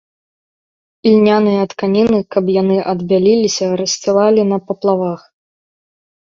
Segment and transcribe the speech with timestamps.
[1.09, 5.21] Ільняныя тканіны, каб яны адбяліліся, рассцілалі на паплавах.